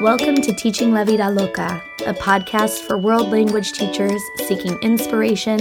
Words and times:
Welcome 0.00 0.36
to 0.36 0.54
Teaching 0.54 0.94
La 0.94 1.04
Vida 1.04 1.28
Loca, 1.28 1.82
a 2.06 2.14
podcast 2.14 2.86
for 2.86 2.96
world 2.96 3.28
language 3.28 3.72
teachers 3.72 4.22
seeking 4.46 4.78
inspiration, 4.80 5.58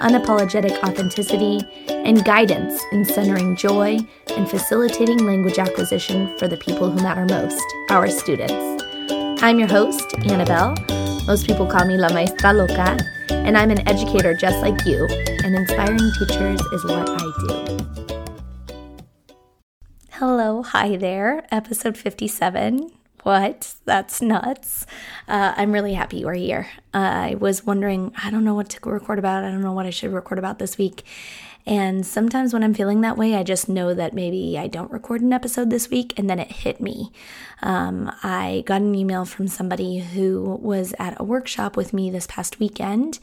unapologetic 0.00 0.80
authenticity, 0.84 1.58
and 1.88 2.24
guidance 2.24 2.80
in 2.92 3.04
centering 3.04 3.56
joy 3.56 3.98
and 4.36 4.48
facilitating 4.48 5.18
language 5.26 5.58
acquisition 5.58 6.38
for 6.38 6.46
the 6.46 6.56
people 6.58 6.88
who 6.88 7.02
matter 7.02 7.26
most, 7.34 7.60
our 7.90 8.08
students. 8.08 8.84
I'm 9.42 9.58
your 9.58 9.66
host, 9.66 10.14
Annabelle. 10.18 10.76
Most 11.26 11.48
people 11.48 11.66
call 11.66 11.84
me 11.84 11.98
La 11.98 12.12
Maestra 12.12 12.52
Loca, 12.52 12.96
and 13.30 13.58
I'm 13.58 13.72
an 13.72 13.88
educator 13.88 14.34
just 14.34 14.60
like 14.60 14.86
you, 14.86 15.04
and 15.42 15.56
inspiring 15.56 15.98
teachers 16.16 16.60
is 16.60 16.84
what 16.84 17.08
I 17.10 17.32
do. 17.48 18.14
Hello, 20.10 20.62
hi 20.62 20.96
there, 20.96 21.44
episode 21.50 21.98
57 21.98 22.92
what? 23.22 23.74
That's 23.84 24.22
nuts. 24.22 24.86
Uh, 25.28 25.54
I'm 25.56 25.72
really 25.72 25.94
happy 25.94 26.18
you 26.18 26.28
are 26.28 26.34
here. 26.34 26.68
Uh, 26.94 26.98
I 26.98 27.34
was 27.38 27.64
wondering, 27.64 28.12
I 28.22 28.30
don't 28.30 28.44
know 28.44 28.54
what 28.54 28.68
to 28.70 28.90
record 28.90 29.18
about. 29.18 29.44
I 29.44 29.50
don't 29.50 29.62
know 29.62 29.72
what 29.72 29.86
I 29.86 29.90
should 29.90 30.12
record 30.12 30.38
about 30.38 30.58
this 30.58 30.78
week. 30.78 31.04
And 31.66 32.06
sometimes 32.06 32.52
when 32.52 32.64
I'm 32.64 32.74
feeling 32.74 33.02
that 33.02 33.18
way, 33.18 33.34
I 33.34 33.42
just 33.42 33.68
know 33.68 33.92
that 33.94 34.14
maybe 34.14 34.58
I 34.58 34.66
don't 34.66 34.90
record 34.90 35.20
an 35.20 35.32
episode 35.32 35.70
this 35.70 35.90
week, 35.90 36.18
and 36.18 36.28
then 36.28 36.38
it 36.38 36.50
hit 36.50 36.80
me. 36.80 37.12
Um, 37.62 38.10
I 38.22 38.64
got 38.66 38.80
an 38.80 38.94
email 38.94 39.24
from 39.24 39.46
somebody 39.46 39.98
who 39.98 40.58
was 40.62 40.94
at 40.98 41.20
a 41.20 41.24
workshop 41.24 41.76
with 41.76 41.92
me 41.92 42.10
this 42.10 42.26
past 42.26 42.58
weekend 42.58 43.18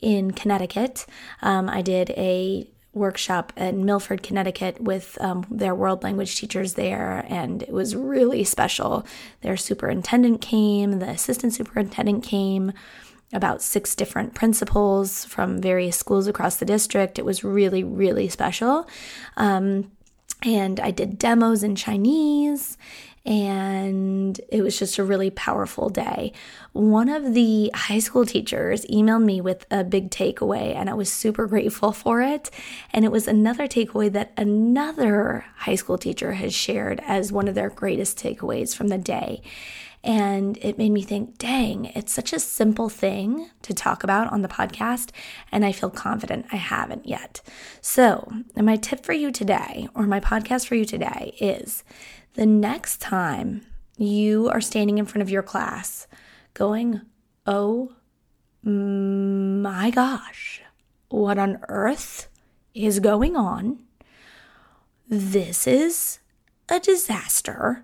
in 0.00 0.30
Connecticut. 0.30 1.04
Um, 1.42 1.68
I 1.68 1.82
did 1.82 2.10
a 2.10 2.68
workshop 2.92 3.52
in 3.56 3.84
Milford, 3.84 4.22
Connecticut, 4.22 4.80
with 4.80 5.16
um, 5.20 5.46
their 5.50 5.74
world 5.74 6.02
language 6.02 6.36
teachers 6.36 6.74
there, 6.74 7.24
and 7.28 7.62
it 7.62 7.72
was 7.72 7.94
really 7.94 8.44
special. 8.44 9.06
Their 9.42 9.56
superintendent 9.56 10.40
came, 10.40 10.98
the 10.98 11.08
assistant 11.08 11.54
superintendent 11.54 12.24
came, 12.24 12.72
about 13.32 13.62
six 13.62 13.94
different 13.94 14.34
principals 14.34 15.24
from 15.24 15.60
various 15.60 15.96
schools 15.96 16.26
across 16.26 16.56
the 16.56 16.64
district. 16.64 17.18
It 17.18 17.24
was 17.24 17.44
really, 17.44 17.84
really 17.84 18.28
special. 18.28 18.88
Um, 19.36 19.92
and 20.42 20.80
I 20.80 20.90
did 20.90 21.18
demos 21.18 21.62
in 21.62 21.76
Chinese 21.76 22.76
and 23.26 24.40
it 24.48 24.62
was 24.62 24.78
just 24.78 24.98
a 24.98 25.04
really 25.04 25.30
powerful 25.30 25.90
day. 25.90 26.32
One 26.72 27.08
of 27.08 27.34
the 27.34 27.70
high 27.74 27.98
school 27.98 28.24
teachers 28.24 28.86
emailed 28.86 29.24
me 29.24 29.40
with 29.40 29.66
a 29.70 29.84
big 29.84 30.10
takeaway, 30.10 30.74
and 30.74 30.88
I 30.88 30.94
was 30.94 31.12
super 31.12 31.46
grateful 31.48 31.92
for 31.92 32.22
it. 32.22 32.50
And 32.92 33.04
it 33.04 33.12
was 33.12 33.28
another 33.28 33.66
takeaway 33.66 34.10
that 34.12 34.32
another 34.36 35.44
high 35.56 35.74
school 35.74 35.98
teacher 35.98 36.32
has 36.32 36.54
shared 36.54 37.00
as 37.06 37.30
one 37.30 37.48
of 37.48 37.54
their 37.54 37.70
greatest 37.70 38.18
takeaways 38.18 38.74
from 38.74 38.88
the 38.88 38.98
day. 38.98 39.42
And 40.02 40.56
it 40.62 40.78
made 40.78 40.92
me 40.92 41.02
think, 41.02 41.36
dang, 41.36 41.86
it's 41.86 42.12
such 42.12 42.32
a 42.32 42.40
simple 42.40 42.88
thing 42.88 43.50
to 43.60 43.74
talk 43.74 44.02
about 44.02 44.32
on 44.32 44.40
the 44.40 44.48
podcast, 44.48 45.10
and 45.52 45.62
I 45.62 45.72
feel 45.72 45.90
confident 45.90 46.46
I 46.50 46.56
haven't 46.56 47.06
yet. 47.06 47.42
So, 47.82 48.32
my 48.56 48.76
tip 48.76 49.04
for 49.04 49.12
you 49.12 49.30
today, 49.30 49.88
or 49.94 50.06
my 50.06 50.18
podcast 50.18 50.66
for 50.66 50.74
you 50.74 50.86
today, 50.86 51.34
is 51.38 51.84
the 52.34 52.46
next 52.46 53.00
time 53.00 53.66
you 53.96 54.48
are 54.48 54.60
standing 54.60 54.98
in 54.98 55.06
front 55.06 55.22
of 55.22 55.30
your 55.30 55.42
class 55.42 56.06
going, 56.54 57.00
oh 57.46 57.92
my 58.62 59.90
gosh, 59.90 60.62
what 61.08 61.38
on 61.38 61.58
earth 61.68 62.28
is 62.74 63.00
going 63.00 63.36
on? 63.36 63.80
This 65.08 65.66
is 65.66 66.20
a 66.68 66.78
disaster. 66.78 67.82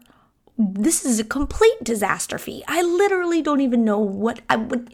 This 0.57 1.05
is 1.05 1.19
a 1.19 1.25
complete 1.25 1.83
disaster 1.83 2.39
fee. 2.39 2.65
I 2.67 2.83
literally 2.83 3.43
don't 3.43 3.61
even 3.61 3.85
know 3.85 3.99
what 3.99 4.41
I 4.49 4.57
would. 4.57 4.93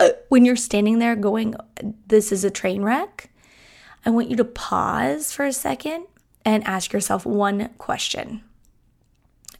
Uh, 0.00 0.10
when 0.28 0.44
you're 0.44 0.56
standing 0.56 1.00
there 1.00 1.16
going, 1.16 1.54
this 2.06 2.32
is 2.32 2.44
a 2.44 2.50
train 2.50 2.82
wreck, 2.82 3.30
I 4.06 4.10
want 4.10 4.30
you 4.30 4.36
to 4.36 4.44
pause 4.44 5.32
for 5.32 5.44
a 5.44 5.52
second 5.52 6.06
and 6.44 6.64
ask 6.64 6.92
yourself 6.92 7.26
one 7.26 7.68
question 7.78 8.42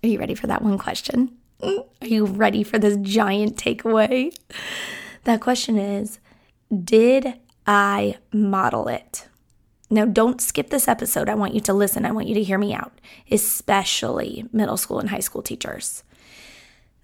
are 0.03 0.09
you 0.09 0.19
ready 0.19 0.35
for 0.35 0.47
that 0.47 0.63
one 0.63 0.79
question? 0.79 1.37
Are 1.63 2.07
you 2.07 2.27
ready 2.27 2.65
for 2.65 2.79
this 2.79 2.97
giant 3.03 3.57
takeaway? 3.57 4.37
That 5.25 5.41
question 5.41 5.79
is 5.79 6.19
Did 6.85 7.35
I 7.67 8.17
model 8.33 8.89
it? 8.89 9.29
Now, 9.89 10.07
don't 10.07 10.41
skip 10.41 10.71
this 10.71 10.89
episode. 10.89 11.29
I 11.29 11.35
want 11.35 11.55
you 11.55 11.61
to 11.61 11.75
listen. 11.75 12.07
I 12.07 12.13
want 12.13 12.27
you 12.27 12.35
to 12.35 12.43
hear 12.43 12.57
me 12.57 12.73
out, 12.73 12.99
especially 13.31 14.47
middle 14.51 14.79
school 14.79 14.99
and 14.99 15.11
high 15.11 15.21
school 15.21 15.43
teachers. 15.43 16.03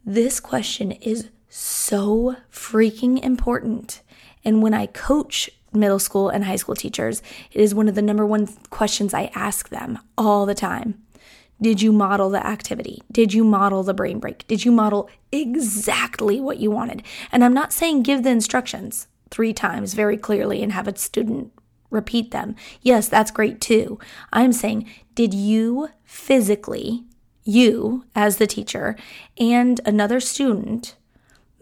This 0.07 0.41
question 0.41 0.93
is 0.93 1.29
so 1.51 2.37
freaking 2.51 3.23
important. 3.23 4.01
And 4.43 4.63
when 4.63 4.73
I 4.73 4.87
coach 4.87 5.51
middle 5.73 5.99
school 5.99 6.31
and 6.31 6.45
high 6.45 6.57
school 6.57 6.75
teachers, 6.75 7.23
it 7.53 7.61
is 7.61 7.75
one 7.75 7.89
of 7.89 7.95
the 7.95 8.03
number 8.03 8.25
one 8.25 8.47
questions 8.71 9.13
I 9.13 9.31
ask 9.35 9.69
them 9.69 9.99
all 10.17 10.47
the 10.47 10.55
time. 10.55 11.03
Did 11.61 11.83
you 11.83 11.93
model 11.93 12.31
the 12.31 12.47
activity? 12.47 13.03
Did 13.11 13.35
you 13.35 13.43
model 13.45 13.83
the 13.83 13.95
brain 13.95 14.21
break? 14.21 14.47
Did 14.47 14.65
you 14.65 14.71
model 14.71 15.11
exactly 15.33 16.41
what 16.41 16.59
you 16.59 16.71
wanted? 16.71 17.03
And 17.33 17.43
I'm 17.43 17.55
not 17.55 17.73
saying 17.73 18.03
give 18.03 18.23
the 18.23 18.31
instructions 18.31 19.09
three 19.31 19.53
times 19.53 19.95
very 19.95 20.17
clearly 20.17 20.63
and 20.63 20.73
have 20.73 20.89
a 20.89 20.97
student 20.97 21.53
repeat 21.91 22.31
them. 22.31 22.55
Yes, 22.83 23.09
that's 23.09 23.31
great 23.31 23.61
too. 23.61 23.99
I'm 24.33 24.53
saying, 24.53 24.89
did 25.15 25.35
you 25.35 25.89
physically, 26.05 27.05
you 27.45 28.05
as 28.15 28.37
the 28.37 28.47
teacher, 28.47 28.97
and 29.39 29.81
another 29.85 30.21
student 30.21 30.97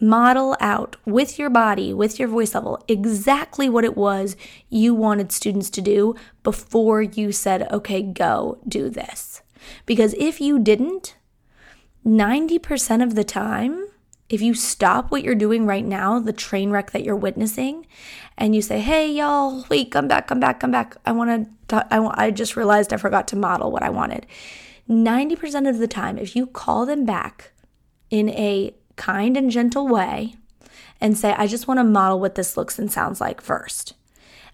model 0.01 0.57
out 0.61 0.97
with 1.07 1.39
your 1.39 1.49
body, 1.49 1.95
with 1.95 2.19
your 2.19 2.29
voice 2.29 2.55
level, 2.55 2.85
exactly 2.87 3.69
what 3.69 3.85
it 3.85 3.97
was 3.97 4.37
you 4.69 4.95
wanted 4.95 5.33
students 5.33 5.71
to 5.71 5.81
do 5.81 6.15
before 6.43 7.01
you 7.01 7.33
said, 7.33 7.71
okay, 7.73 8.03
go 8.03 8.59
do 8.69 8.91
this? 8.91 9.43
Because 9.85 10.15
if 10.15 10.41
you 10.41 10.59
didn't, 10.59 11.17
90% 12.05 13.03
of 13.03 13.15
the 13.15 13.25
time, 13.25 13.87
if 14.29 14.43
you 14.43 14.55
stop 14.55 15.11
what 15.11 15.23
you're 15.23 15.35
doing 15.35 15.67
right 15.67 15.85
now, 15.85 16.19
the 16.19 16.33
train 16.33 16.71
wreck 16.71 16.91
that 16.91 17.05
you're 17.05 17.17
witnessing, 17.17 17.87
and 18.37 18.55
you 18.55 18.63
say, 18.63 18.81
"Hey, 18.81 19.11
y'all, 19.11 19.65
wait, 19.69 19.91
come 19.91 20.09
back, 20.09 20.27
come 20.27 20.41
back, 20.41 20.61
come 20.61 20.73
back. 20.73 20.97
I 21.05 21.13
want 21.13 21.49
to. 21.69 21.87
I, 21.95 22.27
I 22.27 22.31
just 22.31 22.57
realized 22.57 22.93
I 22.93 22.97
forgot 22.97 23.29
to 23.29 23.37
model 23.37 23.71
what 23.71 23.83
I 23.83 23.91
wanted." 23.91 24.27
90% 24.89 25.69
of 25.69 25.79
the 25.79 25.89
time, 25.89 26.17
if 26.17 26.37
you 26.37 26.47
call 26.47 26.87
them 26.87 27.05
back 27.05 27.53
in 28.09 28.29
a 28.31 28.73
kind 28.95 29.37
and 29.37 29.51
gentle 29.51 29.89
way 29.89 30.35
and 31.01 31.17
say, 31.17 31.33
"I 31.33 31.47
just 31.47 31.69
want 31.69 31.79
to 31.79 31.85
model 31.85 32.19
what 32.19 32.35
this 32.35 32.57
looks 32.57 32.79
and 32.79 32.91
sounds 32.91 33.21
like 33.21 33.41
first, 33.41 33.95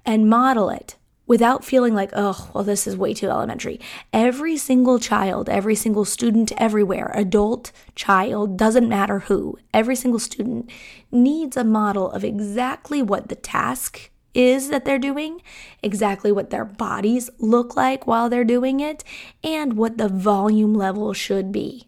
and 0.05 0.29
model 0.29 0.69
it 0.69 0.97
without 1.27 1.65
feeling 1.65 1.95
like, 1.95 2.11
oh, 2.15 2.51
well, 2.53 2.65
this 2.65 2.87
is 2.87 2.97
way 2.97 3.15
too 3.15 3.29
elementary. 3.29 3.81
Every 4.13 4.57
single 4.57 4.99
child, 4.99 5.49
every 5.49 5.75
single 5.75 6.05
student 6.05 6.53
everywhere, 6.57 7.13
adult, 7.15 7.73
child, 7.95 8.57
doesn't 8.57 8.89
matter 8.89 9.21
who, 9.21 9.59
every 9.73 9.97
single 9.97 10.21
student 10.21 10.71
needs 11.11 11.57
a 11.57 11.65
model 11.65 12.11
of 12.11 12.25
exactly 12.25 13.03
what 13.03 13.29
the 13.29 13.37
task 13.37 14.11
is 14.35 14.69
that 14.71 14.85
they're 14.85 14.99
doing, 14.99 15.43
exactly 15.83 16.33
what 16.33 16.51
their 16.51 16.65
bodies 16.65 17.29
look 17.39 17.77
like 17.77 18.07
while 18.07 18.29
they're 18.29 18.45
doing 18.45 18.81
it, 18.81 19.05
and 19.45 19.75
what 19.75 19.99
the 19.99 20.09
volume 20.09 20.75
level 20.75 21.13
should 21.13 21.53
be. 21.53 21.87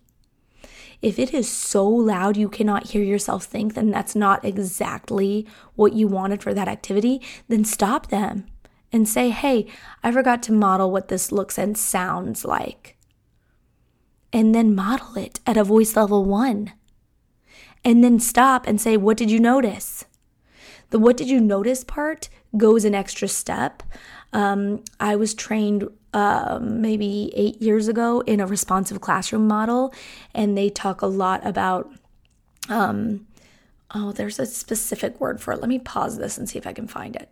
If 1.01 1.19
it 1.19 1.35
is 1.35 1.51
so 1.51 1.87
loud 1.87 2.37
you 2.37 2.49
cannot 2.49 2.91
hear 2.91 3.03
yourself 3.03 3.45
think, 3.45 3.75
then 3.75 3.91
that's 3.91 4.15
not 4.15 4.45
exactly 4.45 5.47
what 5.75 5.93
you 5.93 6.07
wanted 6.07 6.43
for 6.43 6.55
that 6.55 6.69
activity, 6.69 7.21
then 7.49 7.65
stop 7.65 8.09
them 8.09 8.47
and 8.95 9.09
say, 9.09 9.31
hey, 9.31 9.67
I 10.05 10.13
forgot 10.13 10.41
to 10.45 10.53
model 10.53 10.89
what 10.93 11.09
this 11.09 11.33
looks 11.33 11.59
and 11.59 11.77
sounds 11.77 12.45
like. 12.45 12.97
And 14.33 14.55
then 14.55 14.73
model 14.73 15.17
it 15.17 15.41
at 15.45 15.57
a 15.57 15.65
voice 15.65 15.97
level 15.97 16.25
one. 16.25 16.73
And 17.85 18.05
then 18.05 18.21
stop 18.21 18.69
and 18.69 18.81
say, 18.81 18.97
what 18.97 19.17
did 19.17 19.33
you 19.33 19.41
notice? 19.41 20.05
The 20.91 21.01
what 21.01 21.17
did 21.17 21.29
you 21.29 21.41
notice 21.41 21.83
part 21.83 22.29
goes 22.57 22.85
an 22.85 22.95
extra 22.95 23.27
step. 23.27 23.83
Um, 24.33 24.85
I 25.01 25.17
was 25.17 25.35
trained 25.35 25.89
uh, 26.13 26.61
maybe 26.63 27.33
eight 27.35 27.61
years 27.61 27.89
ago 27.89 28.21
in 28.21 28.39
a 28.39 28.47
responsive 28.47 29.01
classroom 29.01 29.49
model, 29.49 29.93
and 30.33 30.57
they 30.57 30.71
talk 30.71 31.03
a 31.03 31.07
lot 31.07 31.45
about. 31.45 31.91
Um, 32.69 33.27
oh, 33.93 34.13
there's 34.13 34.39
a 34.39 34.47
specific 34.47 35.21
word 35.21 35.41
for 35.41 35.53
it. 35.53 35.61
Let 35.61 35.69
me 35.69 35.81
pause 35.81 36.17
this 36.17 36.39
and 36.39 36.49
see 36.49 36.59
if 36.59 36.67
I 36.67 36.73
can 36.73 36.87
find 36.87 37.17
it 37.17 37.29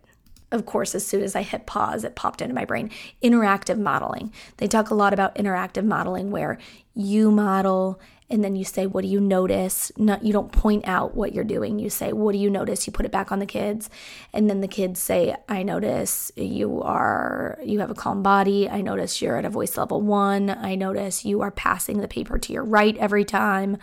of 0.53 0.65
course, 0.65 0.95
as 0.95 1.05
soon 1.05 1.23
as 1.23 1.35
I 1.35 1.41
hit 1.41 1.65
pause, 1.65 2.03
it 2.03 2.15
popped 2.15 2.41
into 2.41 2.53
my 2.53 2.63
brain. 2.63 2.91
Interactive 3.21 3.79
modeling. 3.79 4.31
They 4.57 4.67
talk 4.67 4.89
a 4.89 4.95
lot 4.95 5.11
about 5.11 5.35
interactive 5.35 5.83
modeling 5.83 6.31
where 6.31 6.59
you 6.93 7.31
model 7.31 7.99
and 8.29 8.43
then 8.43 8.55
you 8.55 8.63
say, 8.63 8.87
What 8.87 9.01
do 9.01 9.07
you 9.07 9.19
notice? 9.19 9.91
Not, 9.97 10.23
you 10.23 10.31
don't 10.31 10.51
point 10.51 10.87
out 10.87 11.15
what 11.15 11.33
you're 11.33 11.43
doing. 11.43 11.77
You 11.77 11.89
say, 11.89 12.13
What 12.13 12.31
do 12.31 12.37
you 12.37 12.49
notice? 12.49 12.87
You 12.87 12.93
put 12.93 13.05
it 13.05 13.11
back 13.11 13.31
on 13.31 13.39
the 13.39 13.45
kids. 13.45 13.89
And 14.31 14.49
then 14.49 14.61
the 14.61 14.67
kids 14.67 14.99
say, 14.99 15.35
I 15.49 15.63
notice 15.63 16.31
you 16.35 16.81
are, 16.81 17.59
you 17.63 17.79
have 17.79 17.91
a 17.91 17.95
calm 17.95 18.23
body. 18.23 18.69
I 18.69 18.81
notice 18.81 19.21
you're 19.21 19.37
at 19.37 19.45
a 19.45 19.49
voice 19.49 19.77
level 19.77 20.01
one. 20.01 20.49
I 20.49 20.75
notice 20.75 21.25
you 21.25 21.41
are 21.41 21.51
passing 21.51 21.99
the 22.01 22.07
paper 22.07 22.37
to 22.37 22.53
your 22.53 22.63
right 22.63 22.97
every 22.97 23.25
time. 23.25 23.77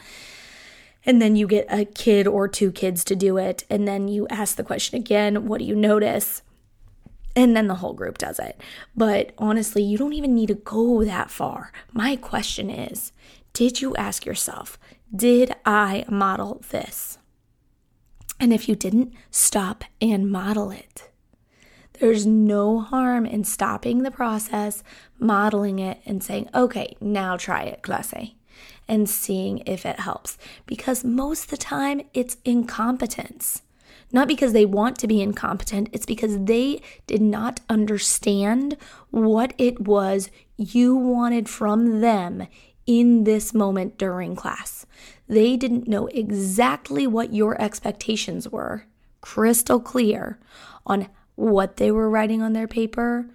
And 1.05 1.21
then 1.21 1.37
you 1.37 1.47
get 1.47 1.67
a 1.69 1.85
kid 1.85 2.27
or 2.27 2.49
two 2.49 2.73
kids 2.73 3.05
to 3.05 3.17
do 3.17 3.37
it. 3.37 3.65
And 3.71 3.87
then 3.87 4.09
you 4.09 4.27
ask 4.29 4.57
the 4.57 4.65
question 4.65 4.99
again 4.99 5.47
what 5.47 5.59
do 5.59 5.65
you 5.65 5.77
notice? 5.77 6.43
And 7.41 7.57
then 7.57 7.69
the 7.69 7.77
whole 7.77 7.95
group 7.95 8.19
does 8.19 8.39
it. 8.39 8.61
But 8.95 9.33
honestly, 9.39 9.83
you 9.83 9.97
don't 9.97 10.13
even 10.13 10.35
need 10.35 10.49
to 10.49 10.55
go 10.55 11.03
that 11.07 11.31
far. 11.31 11.73
My 11.91 12.15
question 12.15 12.69
is 12.69 13.13
Did 13.55 13.81
you 13.81 13.97
ask 13.97 14.27
yourself, 14.27 14.79
did 15.15 15.55
I 15.65 16.05
model 16.07 16.63
this? 16.69 17.17
And 18.39 18.53
if 18.53 18.69
you 18.69 18.77
didn't, 18.77 19.15
stop 19.31 19.85
and 20.03 20.31
model 20.31 20.71
it. 20.71 21.09
There's 21.95 22.27
no 22.27 22.81
harm 22.81 23.25
in 23.25 23.45
stopping 23.45 24.03
the 24.03 24.11
process, 24.11 24.83
modeling 25.19 25.79
it, 25.79 26.03
and 26.05 26.23
saying, 26.23 26.51
okay, 26.55 26.95
now 27.01 27.39
try 27.39 27.63
it, 27.63 27.81
classe, 27.81 28.35
and 28.87 29.09
seeing 29.09 29.63
if 29.65 29.87
it 29.87 30.01
helps. 30.01 30.37
Because 30.67 31.05
most 31.05 31.45
of 31.45 31.51
the 31.53 31.57
time, 31.57 32.03
it's 32.13 32.37
incompetence. 32.45 33.63
Not 34.13 34.29
because 34.29 34.53
they 34.53 34.67
want 34.67 34.99
to 34.99 35.07
be 35.07 35.21
incompetent, 35.21 35.89
it's 35.93 36.07
because 36.07 36.45
they 36.45 36.83
did 37.07 37.23
not 37.23 37.61
understand 37.69 38.77
what 39.11 39.55
it 39.57 39.81
was 39.81 40.31
you 40.57 40.97
wanted 40.97 41.49
from 41.49 42.01
them 42.01 42.47
in 42.87 43.25
this 43.25 43.55
moment 43.55 43.97
during 43.99 44.35
class. 44.35 44.85
They 45.29 45.57
didn't 45.57 45.87
know 45.87 46.09
exactly 46.09 47.07
what 47.07 47.33
your 47.33 47.61
expectations 47.61 48.49
were, 48.49 48.85
crystal 49.21 49.79
clear, 49.79 50.41
on 50.85 51.09
what 51.37 51.77
they 51.77 51.93
were 51.93 52.11
writing 52.11 52.43
on 52.43 52.53
their 52.53 52.67
paper, 52.67 53.31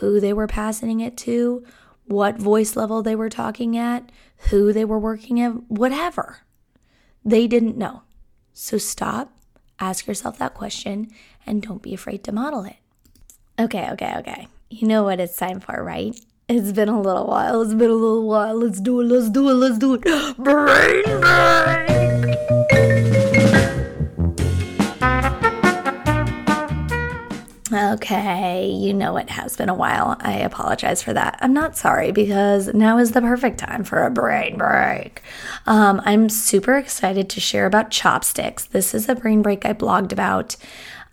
who 0.00 0.20
they 0.20 0.32
were 0.34 0.46
passing 0.46 1.00
it 1.00 1.16
to, 1.16 1.64
what 2.04 2.36
voice 2.36 2.76
level 2.76 3.02
they 3.02 3.16
were 3.16 3.30
talking 3.30 3.76
at, 3.76 4.10
who 4.50 4.72
they 4.72 4.84
were 4.84 4.98
working 4.98 5.40
at, 5.40 5.70
whatever. 5.70 6.40
They 7.24 7.46
didn't 7.46 7.78
know. 7.78 8.02
So 8.52 8.76
stop, 8.78 9.37
ask 9.80 10.06
yourself 10.06 10.38
that 10.38 10.54
question, 10.54 11.10
and 11.46 11.62
don't 11.62 11.82
be 11.82 11.94
afraid 11.94 12.24
to 12.24 12.32
model 12.32 12.64
it. 12.64 12.76
Okay, 13.58 13.90
okay, 13.90 14.14
okay. 14.18 14.48
You 14.70 14.86
know 14.86 15.02
what 15.02 15.20
it's 15.20 15.36
time 15.36 15.60
for, 15.60 15.82
right? 15.82 16.18
It's 16.48 16.72
been 16.72 16.88
a 16.88 17.00
little 17.00 17.26
while. 17.26 17.60
It's 17.60 17.74
been 17.74 17.90
a 17.90 17.94
little 17.94 18.26
while. 18.26 18.54
Let's 18.56 18.80
do 18.80 19.00
it. 19.00 19.04
Let's 19.04 19.28
do 19.28 19.50
it. 19.50 19.54
Let's 19.54 19.78
do 19.78 19.94
it. 19.94 20.02
Brain 20.38 21.17
You 28.28 28.94
know 28.94 29.16
it 29.16 29.30
has 29.30 29.56
been 29.56 29.68
a 29.68 29.74
while. 29.74 30.16
I 30.20 30.34
apologize 30.34 31.02
for 31.02 31.12
that. 31.12 31.38
I'm 31.40 31.52
not 31.52 31.76
sorry 31.76 32.12
because 32.12 32.72
now 32.74 32.98
is 32.98 33.12
the 33.12 33.20
perfect 33.20 33.58
time 33.58 33.84
for 33.84 34.04
a 34.04 34.10
brain 34.10 34.58
break. 34.58 35.22
Um, 35.66 36.00
I'm 36.04 36.28
super 36.28 36.76
excited 36.76 37.28
to 37.30 37.40
share 37.40 37.66
about 37.66 37.90
chopsticks. 37.90 38.66
This 38.66 38.94
is 38.94 39.08
a 39.08 39.14
brain 39.14 39.42
break 39.42 39.64
I 39.64 39.72
blogged 39.72 40.12
about. 40.12 40.56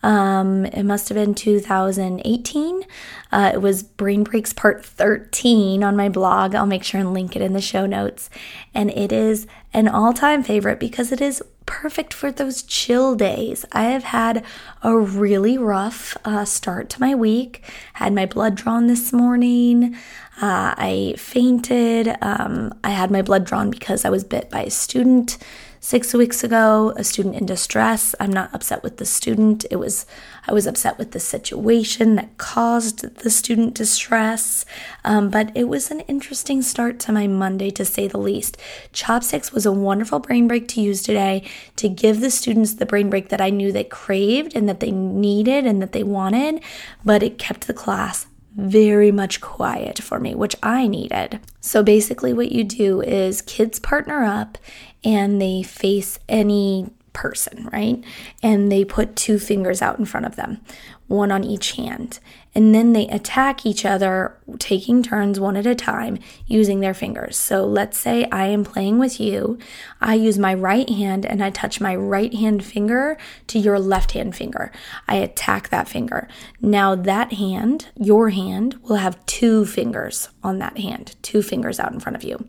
Um, 0.06 0.66
it 0.66 0.84
must 0.84 1.10
have 1.10 1.16
been 1.16 1.34
2018. 1.34 2.84
Uh, 3.32 3.52
it 3.54 3.62
was 3.62 3.82
Brain 3.82 4.24
Breaks 4.24 4.54
Part 4.54 4.86
13 4.86 5.84
on 5.84 5.96
my 5.96 6.10
blog. 6.10 6.54
I'll 6.54 6.68
make 6.68 6.84
sure 6.84 7.00
and 7.00 7.14
link 7.14 7.36
it 7.36 7.42
in 7.42 7.54
the 7.54 7.62
show 7.62 7.88
notes. 7.88 8.30
And 8.74 8.92
it 8.92 9.12
is 9.12 9.48
an 9.74 9.88
all 9.88 10.14
time 10.14 10.44
favorite 10.44 10.80
because 10.80 11.12
it 11.12 11.22
is 11.22 11.42
perfect 11.66 12.14
for 12.14 12.32
those 12.32 12.62
chill 12.64 13.16
days. 13.16 13.66
I 13.72 13.86
have 13.86 14.04
had 14.04 14.44
a 14.84 14.98
really 14.98 15.58
rough 15.58 16.18
uh, 16.26 16.46
start 16.46 16.90
to 16.92 17.02
my 17.02 17.16
week, 17.16 17.64
had 17.94 18.14
my 18.14 18.26
blood 18.26 18.56
drawn 18.56 18.88
this 18.88 19.12
morning. 19.12 19.96
Uh, 20.42 20.76
I 20.78 21.16
fainted. 21.18 22.16
Um, 22.22 22.74
I 22.84 22.90
had 22.90 23.12
my 23.12 23.22
blood 23.22 23.46
drawn 23.46 23.70
because 23.70 24.06
I 24.06 24.10
was 24.10 24.24
bit 24.24 24.50
by 24.50 24.64
a 24.64 24.70
student 24.70 25.38
six 25.86 26.16
weeks 26.16 26.44
ago, 26.44 26.92
a 26.98 27.04
student 27.04 27.36
in 27.36 27.46
distress. 27.46 28.16
I'm 28.20 28.34
not 28.34 28.52
upset 28.56 28.82
with 28.82 28.98
the 28.98 29.06
student. 29.06 29.68
It 29.70 29.76
was 29.76 30.08
I 30.48 30.52
was 30.52 30.66
upset 30.66 30.98
with 30.98 31.12
the 31.12 31.20
situation 31.20 32.16
that 32.16 32.40
caused 32.40 33.18
the 33.18 33.30
student 33.30 33.76
distress. 33.76 34.66
Um, 35.04 35.30
but 35.30 35.56
it 35.56 35.66
was 35.66 35.92
an 35.92 36.00
interesting 36.02 36.64
start 36.64 37.00
to 37.02 37.12
my 37.12 37.28
Monday, 37.28 37.70
to 37.70 37.86
say 37.86 38.08
the 38.08 38.18
least. 38.18 38.58
Chopsticks 38.94 39.52
was 39.52 39.68
a 39.68 39.72
wonderful 39.72 40.18
brain 40.18 40.48
break 40.48 40.68
to 40.70 40.82
use 40.82 41.04
today 41.04 41.44
to 41.76 41.88
give 41.88 42.20
the 42.20 42.32
students 42.32 42.74
the 42.74 42.88
brain 42.88 43.12
break 43.12 43.30
that 43.30 43.42
I 43.42 43.52
knew 43.52 43.72
they 43.72 43.84
craved 43.84 44.56
and 44.56 44.68
that 44.68 44.80
they 44.80 44.92
needed 44.92 45.68
and 45.68 45.84
that 45.84 45.92
they 45.92 46.04
wanted, 46.04 46.64
but 47.04 47.22
it 47.22 47.38
kept 47.38 47.68
the 47.68 47.74
class 47.76 48.26
very 48.56 49.12
much 49.12 49.42
quiet 49.42 50.00
for 50.00 50.20
me, 50.20 50.34
which 50.34 50.56
I 50.64 50.88
needed. 50.88 51.40
So 51.62 51.84
basically, 51.84 52.34
what 52.34 52.52
you 52.52 52.64
do 52.64 53.02
is 53.02 53.42
kids 53.42 53.80
partner 53.80 54.24
up 54.24 54.58
and 55.04 55.42
they 55.42 55.62
face 55.62 56.20
any 56.30 56.90
person, 57.16 57.68
right? 57.74 58.04
And 58.44 58.72
they 58.72 58.86
put 58.86 59.16
two 59.16 59.40
fingers 59.40 59.82
out 59.82 59.98
in 59.98 60.06
front 60.06 60.28
of 60.28 60.36
them, 60.36 60.62
one 61.08 61.32
on 61.32 61.44
each 61.44 61.72
hand. 61.72 62.20
And 62.58 62.74
then 62.74 62.94
they 62.94 63.08
attack 63.10 63.66
each 63.66 63.84
other, 63.84 64.38
taking 64.60 65.04
turns 65.04 65.42
one 65.42 65.58
at 65.58 65.66
a 65.66 65.76
time 65.76 66.20
using 66.48 66.80
their 66.80 66.94
fingers. 66.94 67.38
So 67.38 67.66
let's 67.66 67.98
say 67.98 68.30
I 68.32 68.48
am 68.48 68.64
playing 68.64 68.98
with 68.98 69.20
you. 69.20 69.60
I 70.00 70.14
use 70.16 70.38
my 70.40 70.54
right 70.54 70.90
hand 70.90 71.26
and 71.26 71.44
I 71.44 71.50
touch 71.50 71.82
my 71.82 71.94
right 71.94 72.34
hand 72.34 72.64
finger 72.64 73.18
to 73.48 73.60
your 73.60 73.78
left 73.78 74.14
hand 74.14 74.38
finger. 74.38 74.72
I 75.06 75.16
attack 75.16 75.68
that 75.70 75.90
finger. 75.90 76.30
Now, 76.62 76.96
that 76.96 77.34
hand, 77.34 77.90
your 78.00 78.30
hand, 78.30 78.80
will 78.84 78.98
have 78.98 79.26
two 79.26 79.66
fingers 79.66 80.30
on 80.42 80.60
that 80.60 80.78
hand, 80.78 81.16
two 81.22 81.42
fingers 81.42 81.78
out 81.78 81.92
in 81.92 82.00
front 82.00 82.16
of 82.16 82.24
you. 82.24 82.48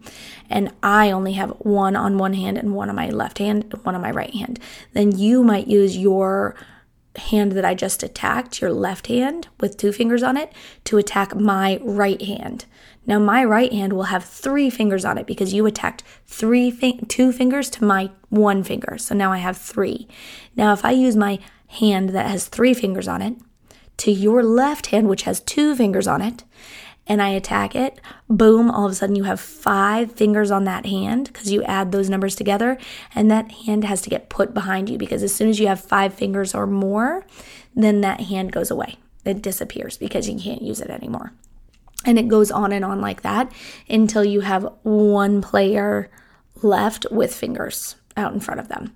And 0.48 0.72
I 0.82 1.10
only 1.10 1.32
have 1.34 1.50
one 1.58 1.96
on 1.96 2.18
one 2.18 2.34
hand 2.34 2.58
and 2.58 2.74
one 2.74 2.88
on 2.88 2.96
my 2.96 3.10
left 3.10 3.38
hand, 3.38 3.64
and 3.70 3.84
one 3.84 3.94
on 3.94 4.02
my 4.02 4.10
right 4.10 4.34
hand. 4.34 4.58
Then 4.92 5.16
you 5.16 5.42
might 5.42 5.66
use 5.66 5.96
your 5.96 6.54
hand 7.18 7.52
that 7.52 7.64
I 7.64 7.74
just 7.74 8.02
attacked, 8.02 8.60
your 8.60 8.72
left 8.72 9.06
hand 9.06 9.48
with 9.60 9.76
two 9.76 9.92
fingers 9.92 10.22
on 10.22 10.36
it, 10.36 10.52
to 10.84 10.98
attack 10.98 11.34
my 11.34 11.80
right 11.82 12.20
hand. 12.20 12.66
Now 13.06 13.18
my 13.18 13.44
right 13.44 13.72
hand 13.72 13.92
will 13.92 14.04
have 14.04 14.24
three 14.24 14.68
fingers 14.68 15.04
on 15.04 15.16
it 15.16 15.26
because 15.26 15.54
you 15.54 15.64
attacked 15.66 16.02
three 16.26 16.70
fi- 16.70 17.00
two 17.08 17.32
fingers 17.32 17.70
to 17.70 17.84
my 17.84 18.10
one 18.28 18.64
finger. 18.64 18.98
So 18.98 19.14
now 19.14 19.32
I 19.32 19.38
have 19.38 19.56
3. 19.56 20.08
Now 20.56 20.72
if 20.72 20.84
I 20.84 20.90
use 20.90 21.16
my 21.16 21.38
hand 21.68 22.10
that 22.10 22.28
has 22.28 22.46
3 22.46 22.74
fingers 22.74 23.08
on 23.08 23.22
it 23.22 23.36
to 23.98 24.10
your 24.10 24.42
left 24.42 24.86
hand 24.86 25.08
which 25.08 25.22
has 25.22 25.40
2 25.40 25.76
fingers 25.76 26.06
on 26.06 26.20
it, 26.20 26.44
and 27.06 27.22
I 27.22 27.28
attack 27.30 27.74
it, 27.76 28.00
boom, 28.28 28.70
all 28.70 28.86
of 28.86 28.92
a 28.92 28.94
sudden 28.94 29.16
you 29.16 29.24
have 29.24 29.40
five 29.40 30.12
fingers 30.12 30.50
on 30.50 30.64
that 30.64 30.86
hand 30.86 31.26
because 31.32 31.50
you 31.52 31.62
add 31.64 31.92
those 31.92 32.10
numbers 32.10 32.34
together, 32.34 32.78
and 33.14 33.30
that 33.30 33.52
hand 33.52 33.84
has 33.84 34.02
to 34.02 34.10
get 34.10 34.28
put 34.28 34.52
behind 34.52 34.88
you 34.88 34.98
because 34.98 35.22
as 35.22 35.34
soon 35.34 35.48
as 35.48 35.60
you 35.60 35.68
have 35.68 35.80
five 35.80 36.14
fingers 36.14 36.54
or 36.54 36.66
more, 36.66 37.24
then 37.74 38.00
that 38.00 38.22
hand 38.22 38.52
goes 38.52 38.70
away. 38.70 38.96
It 39.24 39.42
disappears 39.42 39.98
because 39.98 40.28
you 40.28 40.38
can't 40.38 40.62
use 40.62 40.80
it 40.80 40.90
anymore. 40.90 41.32
And 42.04 42.18
it 42.18 42.28
goes 42.28 42.50
on 42.50 42.72
and 42.72 42.84
on 42.84 43.00
like 43.00 43.22
that 43.22 43.52
until 43.88 44.24
you 44.24 44.40
have 44.40 44.72
one 44.82 45.42
player 45.42 46.10
left 46.62 47.06
with 47.10 47.34
fingers 47.34 47.96
out 48.16 48.32
in 48.32 48.40
front 48.40 48.60
of 48.60 48.68
them. 48.68 48.94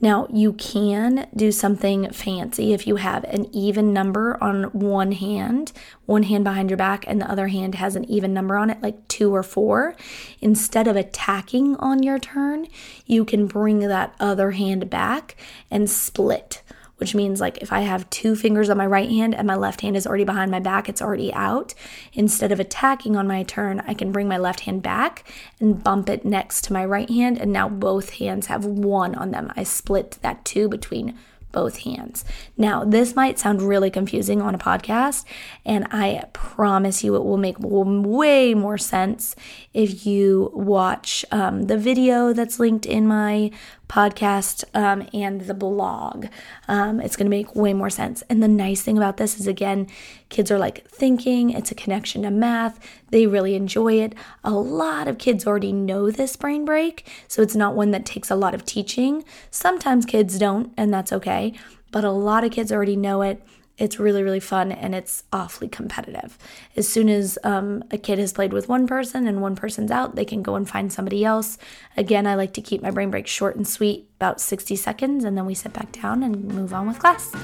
Now, 0.00 0.26
you 0.30 0.52
can 0.52 1.26
do 1.34 1.50
something 1.50 2.10
fancy 2.10 2.72
if 2.72 2.86
you 2.86 2.96
have 2.96 3.24
an 3.24 3.54
even 3.54 3.92
number 3.92 4.42
on 4.42 4.64
one 4.64 5.12
hand, 5.12 5.72
one 6.06 6.22
hand 6.24 6.44
behind 6.44 6.70
your 6.70 6.76
back, 6.76 7.04
and 7.06 7.20
the 7.20 7.30
other 7.30 7.48
hand 7.48 7.74
has 7.76 7.96
an 7.96 8.04
even 8.04 8.32
number 8.32 8.56
on 8.56 8.70
it, 8.70 8.82
like 8.82 9.08
two 9.08 9.34
or 9.34 9.42
four. 9.42 9.96
Instead 10.40 10.86
of 10.86 10.96
attacking 10.96 11.76
on 11.76 12.02
your 12.02 12.18
turn, 12.18 12.66
you 13.06 13.24
can 13.24 13.46
bring 13.46 13.80
that 13.80 14.14
other 14.20 14.52
hand 14.52 14.88
back 14.88 15.36
and 15.70 15.90
split 15.90 16.62
which 17.00 17.14
means 17.14 17.40
like 17.40 17.58
if 17.58 17.72
I 17.72 17.80
have 17.80 18.08
two 18.10 18.36
fingers 18.36 18.68
on 18.68 18.76
my 18.76 18.86
right 18.86 19.08
hand 19.08 19.34
and 19.34 19.46
my 19.46 19.56
left 19.56 19.80
hand 19.80 19.96
is 19.96 20.06
already 20.06 20.24
behind 20.24 20.50
my 20.50 20.60
back, 20.60 20.88
it's 20.88 21.02
already 21.02 21.32
out. 21.32 21.74
Instead 22.12 22.52
of 22.52 22.60
attacking 22.60 23.16
on 23.16 23.26
my 23.26 23.42
turn, 23.42 23.80
I 23.86 23.94
can 23.94 24.12
bring 24.12 24.28
my 24.28 24.38
left 24.38 24.60
hand 24.60 24.82
back 24.82 25.24
and 25.58 25.82
bump 25.82 26.08
it 26.08 26.24
next 26.24 26.64
to 26.64 26.72
my 26.72 26.84
right 26.84 27.08
hand, 27.08 27.38
and 27.38 27.52
now 27.52 27.68
both 27.68 28.10
hands 28.14 28.46
have 28.46 28.64
one 28.64 29.14
on 29.14 29.30
them. 29.30 29.50
I 29.56 29.64
split 29.64 30.18
that 30.22 30.44
two 30.44 30.68
between 30.68 31.16
both 31.52 31.78
hands. 31.78 32.24
Now, 32.56 32.84
this 32.84 33.16
might 33.16 33.38
sound 33.38 33.62
really 33.62 33.90
confusing 33.90 34.40
on 34.40 34.54
a 34.54 34.58
podcast, 34.58 35.24
and 35.64 35.86
I 35.90 36.24
promise 36.32 37.02
you 37.02 37.16
it 37.16 37.24
will 37.24 37.36
make 37.36 37.56
way 37.58 38.54
more 38.54 38.78
sense 38.78 39.34
if 39.74 40.06
you 40.06 40.50
watch 40.54 41.24
um, 41.30 41.64
the 41.64 41.76
video 41.76 42.32
that's 42.32 42.60
linked 42.60 42.86
in 42.86 43.06
my 43.06 43.50
podcast 43.90 44.64
um, 44.72 45.06
and 45.12 45.42
the 45.42 45.54
blog. 45.54 46.26
Um, 46.68 47.00
it's 47.00 47.16
going 47.16 47.26
to 47.26 47.36
make 47.36 47.56
way 47.56 47.74
more 47.74 47.90
sense. 47.90 48.22
And 48.30 48.40
the 48.40 48.48
nice 48.48 48.82
thing 48.82 48.96
about 48.96 49.16
this 49.16 49.38
is, 49.38 49.48
again, 49.48 49.88
kids 50.28 50.50
are 50.50 50.58
like 50.58 50.88
thinking, 50.88 51.50
it's 51.50 51.72
a 51.72 51.74
connection 51.74 52.22
to 52.22 52.30
math. 52.30 52.78
They 53.10 53.26
really 53.26 53.56
enjoy 53.56 53.94
it. 53.94 54.14
A 54.44 54.52
lot 54.52 55.08
of 55.08 55.18
kids 55.18 55.44
already 55.44 55.72
know 55.72 56.10
this 56.10 56.36
brain 56.36 56.64
break, 56.64 57.10
so 57.26 57.42
it's 57.42 57.56
not 57.56 57.74
one 57.74 57.90
that 57.90 58.06
takes 58.06 58.30
a 58.30 58.36
lot 58.36 58.54
of 58.54 58.64
teaching. 58.64 59.24
Sometimes 59.50 60.06
kids 60.06 60.38
don't, 60.38 60.72
and 60.76 60.94
that's 60.94 61.12
okay, 61.12 61.52
but 61.90 62.04
a 62.04 62.12
lot 62.12 62.44
of 62.44 62.52
kids 62.52 62.70
already 62.70 62.96
know 62.96 63.22
it. 63.22 63.42
It's 63.80 63.98
really, 63.98 64.22
really 64.22 64.40
fun 64.40 64.70
and 64.70 64.94
it's 64.94 65.24
awfully 65.32 65.66
competitive. 65.68 66.36
As 66.76 66.86
soon 66.86 67.08
as 67.08 67.38
um, 67.42 67.82
a 67.90 67.96
kid 67.96 68.18
has 68.18 68.32
played 68.32 68.52
with 68.52 68.68
one 68.68 68.86
person 68.86 69.26
and 69.26 69.40
one 69.40 69.56
person's 69.56 69.90
out, 69.90 70.14
they 70.14 70.26
can 70.26 70.42
go 70.42 70.54
and 70.54 70.68
find 70.68 70.92
somebody 70.92 71.24
else. 71.24 71.56
Again, 71.96 72.26
I 72.26 72.34
like 72.34 72.52
to 72.52 72.60
keep 72.60 72.82
my 72.82 72.90
brain 72.90 73.10
break 73.10 73.26
short 73.26 73.56
and 73.56 73.66
sweet, 73.66 74.08
about 74.16 74.38
60 74.40 74.76
seconds, 74.76 75.24
and 75.24 75.36
then 75.36 75.46
we 75.46 75.54
sit 75.54 75.72
back 75.72 75.92
down 75.92 76.22
and 76.22 76.44
move 76.44 76.74
on 76.74 76.86
with 76.86 76.98
class. 76.98 77.34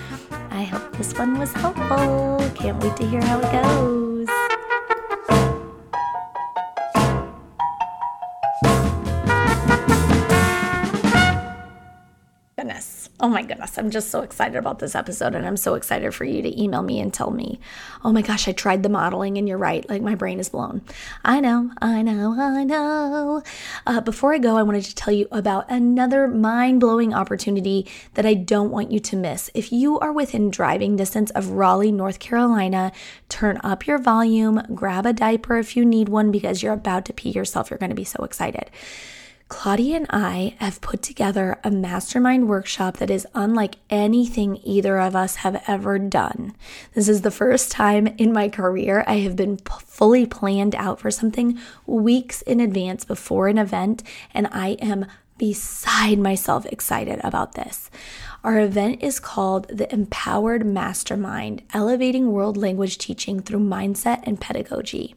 I 0.51 0.65
hope 0.65 0.97
this 0.99 1.17
one 1.19 1.39
was 1.39 1.53
helpful. 1.55 2.51
Can't 2.55 2.83
wait 2.85 2.97
to 2.97 3.07
hear 3.07 3.23
how 3.23 3.41
it 3.41 3.51
goes. 3.51 4.16
Goodness. 12.67 13.09
Oh 13.21 13.29
my 13.29 13.43
goodness. 13.43 13.79
I'm 13.79 13.91
just 13.91 14.11
so 14.11 14.23
excited 14.23 14.57
about 14.57 14.81
this 14.81 14.97
episode. 14.97 15.37
And 15.37 15.47
I'm 15.47 15.57
so 15.57 15.75
excited 15.75 16.13
for 16.13 16.25
you 16.25 16.43
to 16.43 16.61
email 16.61 16.83
me 16.83 16.99
and 16.99 17.15
tell 17.15 17.31
me, 17.31 17.61
oh 18.05 18.13
my 18.13 18.23
gosh, 18.23 18.49
I 18.49 18.53
tried 18.53 18.83
the 18.83 18.89
modeling 18.89 19.39
and 19.39 19.49
you're 19.49 19.57
right. 19.57 19.89
Like 19.89 20.03
my 20.03 20.17
brain 20.17 20.41
is 20.41 20.49
blown. 20.49 20.83
I 21.25 21.39
know, 21.39 21.71
I 21.81 22.03
know, 22.03 22.35
I 22.37 22.65
know. 22.65 23.43
Uh, 23.87 24.01
before 24.01 24.35
I 24.35 24.39
go, 24.39 24.57
I 24.57 24.65
wanted 24.65 24.85
to 24.85 24.95
tell 24.97 25.15
you 25.15 25.29
about 25.31 25.71
another 25.71 26.27
mind 26.27 26.81
blowing 26.81 27.15
opportunity 27.15 27.87
that 28.15 28.27
I 28.27 28.35
don't 28.35 28.73
want 28.73 28.91
you 28.91 28.99
to 28.99 29.17
miss. 29.17 29.49
If 29.55 29.71
you 29.71 30.01
are 30.01 30.13
within 30.13 30.51
driving 30.51 30.97
distance 30.97 31.31
of 31.31 31.51
Raleigh, 31.51 31.93
North 31.93 32.19
Carolina, 32.19 32.91
turn 33.29 33.61
up 33.63 33.87
your 33.87 33.99
volume, 33.99 34.61
grab 34.75 35.07
a 35.07 35.13
diaper 35.13 35.57
if 35.57 35.77
you 35.77 35.85
need 35.85 36.09
one 36.09 36.33
because 36.33 36.65
you're 36.65 36.73
about 36.73 37.05
to 37.05 37.13
pee 37.13 37.31
yourself. 37.31 37.71
You're 37.71 37.79
going 37.79 37.91
to 37.91 37.97
be 37.97 38.05
so 38.05 38.25
excited. 38.25 38.71
Claudia 39.49 39.95
and 39.97 40.07
I 40.11 40.57
have 40.59 40.81
put 40.81 41.03
together 41.03 41.61
a 41.63 41.71
mastermind 41.71 42.49
workshop 42.49 42.97
that 42.97 43.11
is 43.11 43.29
unlike 43.33 43.77
anything 43.89 44.59
either 44.65 44.99
of 44.99 45.15
us 45.15 45.37
have 45.37 45.63
ever 45.69 46.01
done. 46.01 46.53
This 46.95 47.09
is 47.09 47.21
the 47.21 47.31
first 47.31 47.71
time 47.71 48.09
in 48.19 48.33
my 48.33 48.49
career 48.49 49.05
I 49.07 49.19
have 49.19 49.37
been 49.37 49.59
p- 49.59 49.73
fully 49.87 50.27
planned 50.27 50.75
out 50.75 50.99
for 50.99 51.13
something 51.13 51.61
weeks 51.87 52.43
in 52.43 52.59
advance 52.59 53.05
before 53.05 53.47
an 53.47 53.57
event, 53.57 54.03
and 54.35 54.49
I 54.51 54.71
am 54.81 55.07
beside 55.39 56.19
myself 56.19 56.67
excited 56.67 57.21
about 57.23 57.53
this. 57.53 57.89
Our 58.43 58.59
event 58.59 59.01
is 59.03 59.21
called 59.21 59.69
the 59.69 59.93
Empowered 59.93 60.67
Mastermind 60.67 61.63
Elevating 61.73 62.33
World 62.33 62.57
Language 62.57 62.99
Teaching 62.99 63.41
Through 63.43 63.61
Mindset 63.61 64.21
and 64.25 64.41
Pedagogy 64.41 65.15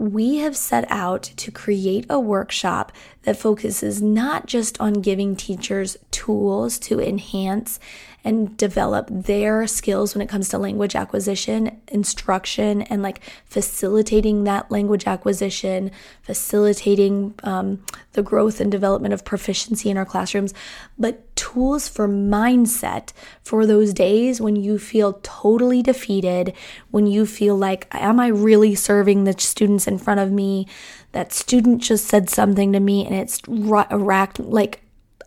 we 0.00 0.36
have 0.38 0.56
set 0.56 0.90
out 0.90 1.22
to 1.22 1.50
create 1.50 2.06
a 2.08 2.18
workshop 2.18 2.90
that 3.24 3.36
focuses 3.36 4.00
not 4.00 4.46
just 4.46 4.80
on 4.80 4.94
giving 4.94 5.36
teachers 5.36 5.98
tools 6.10 6.78
to 6.78 6.98
enhance 6.98 7.78
and 8.24 8.56
develop 8.56 9.08
their 9.10 9.66
skills 9.66 10.14
when 10.14 10.22
it 10.22 10.28
comes 10.28 10.48
to 10.48 10.58
language 10.58 10.94
acquisition, 10.94 11.80
instruction, 11.88 12.82
and 12.82 13.02
like 13.02 13.20
facilitating 13.46 14.44
that 14.44 14.70
language 14.70 15.06
acquisition, 15.06 15.90
facilitating 16.22 17.34
um, 17.42 17.82
the 18.12 18.22
growth 18.22 18.60
and 18.60 18.70
development 18.70 19.14
of 19.14 19.24
proficiency 19.24 19.88
in 19.88 19.96
our 19.96 20.04
classrooms, 20.04 20.52
but 20.98 21.34
tools 21.36 21.88
for 21.88 22.06
mindset 22.06 23.12
for 23.42 23.66
those 23.66 23.94
days 23.94 24.40
when 24.40 24.56
you 24.56 24.78
feel 24.78 25.18
totally 25.22 25.82
defeated, 25.82 26.52
when 26.90 27.06
you 27.06 27.24
feel 27.24 27.56
like, 27.56 27.86
am 27.92 28.20
I 28.20 28.28
really 28.28 28.74
serving 28.74 29.24
the 29.24 29.38
students 29.38 29.86
in 29.86 29.98
front 29.98 30.20
of 30.20 30.30
me? 30.30 30.66
That 31.12 31.32
student 31.32 31.82
just 31.82 32.06
said 32.06 32.28
something 32.28 32.72
to 32.72 32.80
me 32.80 33.04
and 33.04 33.14
it's 33.14 33.40
racked 33.48 34.38
like 34.38 34.82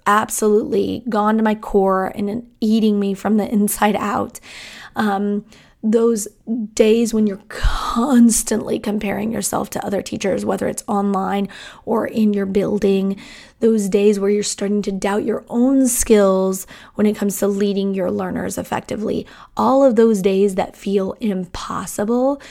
absolutely 0.06 1.04
gone 1.10 1.38
to 1.38 1.44
my 1.44 1.56
core 1.56 2.12
and 2.16 2.50
eating 2.60 3.00
me 3.00 3.14
from 3.14 3.38
the 3.38 3.52
inside 3.52 3.96
out. 3.96 4.40
Um, 4.96 5.46
those 5.86 6.30
days 6.74 7.14
when 7.14 7.28
you're 7.28 7.44
constantly 7.50 8.80
comparing 8.80 9.34
yourself 9.34 9.70
to 9.72 9.86
other 9.86 10.02
teachers, 10.02 10.46
whether 10.46 10.68
it's 10.68 10.84
online 10.88 11.50
or 11.84 12.08
in 12.08 12.34
your 12.34 12.46
building, 12.46 13.20
those 13.60 13.90
days 13.90 14.18
where 14.18 14.30
you're 14.30 14.44
starting 14.44 14.82
to 14.82 14.94
doubt 14.94 15.26
your 15.26 15.44
own 15.50 15.86
skills 15.88 16.66
when 16.96 17.06
it 17.06 17.18
comes 17.18 17.38
to 17.38 17.48
leading 17.48 17.94
your 17.94 18.10
learners 18.10 18.58
effectively, 18.58 19.28
all 19.58 19.84
of 19.84 19.98
those 19.98 20.22
days 20.22 20.56
that 20.56 20.78
feel 20.78 21.14
impossible. 21.20 22.42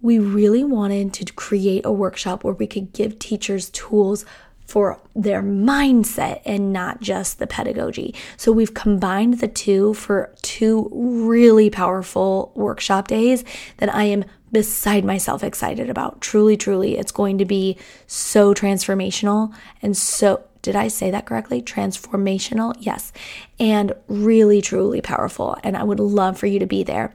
We 0.00 0.20
really 0.20 0.62
wanted 0.62 1.12
to 1.14 1.32
create 1.32 1.84
a 1.84 1.92
workshop 1.92 2.44
where 2.44 2.54
we 2.54 2.68
could 2.68 2.92
give 2.92 3.18
teachers 3.18 3.70
tools 3.70 4.24
for 4.66 4.98
their 5.14 5.42
mindset 5.42 6.40
and 6.44 6.72
not 6.72 7.00
just 7.00 7.38
the 7.38 7.46
pedagogy. 7.46 8.14
So 8.36 8.52
we've 8.52 8.74
combined 8.74 9.40
the 9.40 9.48
two 9.48 9.94
for 9.94 10.34
two 10.42 10.88
really 10.92 11.68
powerful 11.68 12.52
workshop 12.54 13.08
days 13.08 13.44
that 13.78 13.94
I 13.94 14.04
am 14.04 14.24
beside 14.50 15.04
myself 15.04 15.42
excited 15.42 15.90
about. 15.90 16.20
Truly, 16.20 16.56
truly, 16.56 16.96
it's 16.96 17.12
going 17.12 17.38
to 17.38 17.44
be 17.44 17.78
so 18.06 18.54
transformational 18.54 19.54
and 19.80 19.96
so. 19.96 20.44
Did 20.62 20.76
I 20.76 20.86
say 20.86 21.10
that 21.10 21.26
correctly? 21.26 21.60
Transformational? 21.60 22.76
Yes. 22.78 23.12
And 23.58 23.92
really, 24.06 24.62
truly 24.62 25.00
powerful. 25.00 25.56
And 25.64 25.76
I 25.76 25.82
would 25.82 25.98
love 25.98 26.38
for 26.38 26.46
you 26.46 26.60
to 26.60 26.66
be 26.66 26.84
there. 26.84 27.12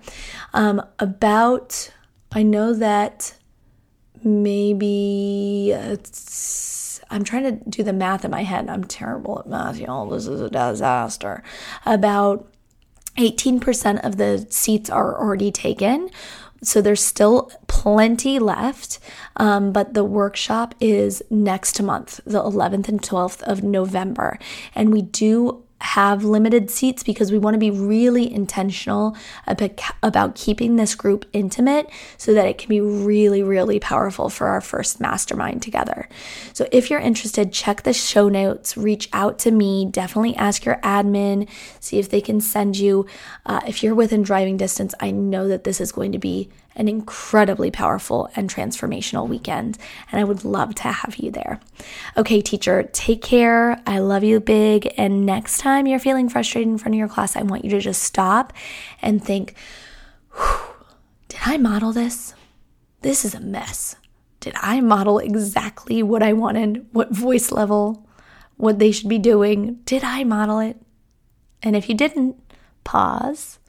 Um, 0.54 0.82
about, 1.00 1.90
I 2.34 2.44
know 2.44 2.74
that 2.74 3.38
maybe 4.22 5.72
it's 5.72 6.87
I'm 7.10 7.24
trying 7.24 7.44
to 7.44 7.70
do 7.70 7.84
the 7.84 7.94
math 7.94 8.26
in 8.26 8.32
my 8.32 8.44
head. 8.44 8.70
I'm 8.70 8.84
terrible 8.84 9.40
at 9.40 9.48
math, 9.48 9.78
y'all. 9.78 10.10
This 10.10 10.28
is 10.28 10.42
a 10.42 10.50
disaster. 10.50 11.44
About 11.86 12.52
18% 13.18 14.06
of 14.06 14.18
the 14.18 14.46
seats 14.50 14.90
are 14.90 15.20
already 15.20 15.52
taken. 15.52 16.10
So 16.64 16.82
there's 16.82 17.04
still 17.04 17.52
plenty 17.68 18.40
left, 18.40 19.00
um, 19.36 19.72
but 19.72 19.94
the 19.94 20.04
workshop 20.04 20.74
is 20.80 21.22
next 21.30 21.82
month, 21.82 22.20
the 22.26 22.42
11th 22.42 22.88
and 22.88 23.02
12th 23.02 23.44
of 23.44 23.64
November. 23.64 24.40
And 24.74 24.92
we 24.92 25.04
do 25.04 25.64
have 25.80 26.24
limited 26.24 26.72
seats 26.72 27.04
because 27.04 27.32
we 27.32 27.38
want 27.38 27.54
to 27.54 27.60
be 27.60 27.70
really 27.70 28.32
intentional 28.32 29.16
about 30.02 30.36
keeping 30.36 30.76
this 30.76 30.96
group 30.96 31.26
intimate 31.34 31.90
so 32.18 32.34
that 32.34 32.48
it 32.48 32.58
can 32.58 32.70
be 32.70 32.82
really, 32.82 33.44
really 33.44 33.80
powerful 33.80 34.30
for 34.30 34.48
our 34.48 34.62
first 34.62 35.00
mastermind 35.00 35.62
together. 35.62 36.10
So, 36.54 36.68
if 36.72 36.90
you're 36.90 37.00
interested, 37.00 37.54
check 37.54 37.84
the 37.84 37.94
show 37.94 38.28
notes, 38.28 38.76
reach 38.76 39.08
out 39.14 39.38
to 39.40 39.52
me, 39.52 39.86
definitely 39.86 40.36
ask 40.36 40.66
your 40.66 40.78
admin, 40.78 41.48
see 41.80 42.00
if 42.00 42.10
they 42.10 42.22
can 42.22 42.42
send 42.42 42.78
you. 42.78 43.06
Uh, 43.46 43.62
if 43.68 43.84
you're 43.84 43.96
within 43.96 44.24
driving 44.24 44.58
distance, 44.58 44.96
I 45.00 45.12
know 45.12 45.48
that 45.48 45.64
this 45.64 45.80
is 45.80 45.92
going 45.92 46.12
to 46.12 46.20
be 46.20 46.50
an 46.78 46.88
incredibly 46.88 47.70
powerful 47.72 48.30
and 48.36 48.50
transformational 48.50 49.28
weekend. 49.28 49.78
And 50.12 50.22
I 50.22 50.24
would 50.24 50.46
love 50.46 50.76
to 50.76 50.84
have 50.84 51.18
you 51.18 51.32
there. 51.32 51.60
Okay, 52.16 52.40
teacher, 52.42 52.90
take 52.94 53.22
care. 53.22 53.82
I 53.86 54.00
love 54.00 54.24
you 54.24 54.40
big. 54.40 54.94
And 54.96 55.26
next 55.26 55.58
time 55.58 55.88
you're 55.88 56.00
feeling 56.00 56.30
frustrated 56.30 56.70
in 56.70 56.78
front 56.78 56.96
of 56.96 57.00
your 57.00 57.10
class, 57.10 57.36
I 57.36 57.42
want 57.42 57.66
you 57.66 57.72
to 57.72 57.80
just 57.80 58.04
stop 58.04 58.54
and 59.02 59.22
think, 59.24 59.56
did 61.28 61.40
I 61.46 61.58
model 61.58 61.92
this? 61.92 62.34
This 63.02 63.26
is 63.26 63.36
a 63.36 63.40
mess. 63.40 63.96
Did 64.40 64.54
I 64.62 64.80
model 64.80 65.20
exactly 65.20 66.04
what 66.04 66.24
I 66.24 66.34
wanted? 66.34 66.86
What 66.92 67.12
voice 67.12 67.52
level? 67.52 68.08
What 68.56 68.80
they 68.80 68.92
should 68.92 69.10
be 69.10 69.20
doing? 69.20 69.80
Did 69.86 70.04
I 70.04 70.24
model 70.24 70.60
it? 70.60 70.80
And 71.64 71.76
if 71.76 71.90
you 71.90 71.96
didn't, 71.96 72.38
pause, 72.84 73.60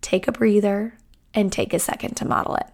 take 0.00 0.28
a 0.28 0.32
breather, 0.32 0.98
and 1.36 1.52
take 1.52 1.72
a 1.72 1.78
second 1.78 2.16
to 2.16 2.24
model 2.24 2.56
it. 2.56 2.66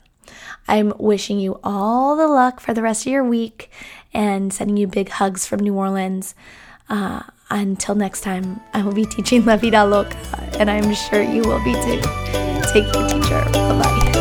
I'm 0.69 0.95
wishing 0.99 1.39
you 1.39 1.59
all 1.63 2.17
the 2.17 2.29
luck 2.29 2.61
for 2.61 2.73
the 2.73 2.83
rest 2.83 3.05
of 3.05 3.13
your 3.13 3.25
week 3.25 3.71
and 4.15 4.53
sending 4.53 4.77
you 4.77 4.87
big 4.87 5.11
hugs 5.11 5.47
from 5.47 5.61
New 5.61 5.75
Orleans. 5.75 6.35
Uh, 6.89 7.23
until 7.51 7.95
next 7.95 8.23
time, 8.23 8.61
I 8.73 8.83
will 8.83 8.93
be 8.93 9.05
teaching 9.05 9.45
La 9.45 9.57
Vida 9.57 9.85
Loca, 9.85 10.17
and 10.59 10.71
I'm 10.71 10.95
sure 10.95 11.23
you 11.23 11.43
will 11.43 11.63
be 11.63 11.75
too. 11.75 12.01
Take 12.73 12.91
care, 12.93 13.09
teacher. 13.09 13.45
Bye 13.53 13.83
bye. 13.83 14.12